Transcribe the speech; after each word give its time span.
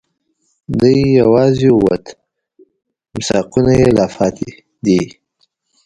دی 0.79 0.97
یواځي 1.19 1.69
ووت، 1.73 2.05
میثاقونه 3.15 3.71
یې 3.79 3.87
لا 3.97 4.05
پاتې 4.15 4.49
دي 4.85 5.01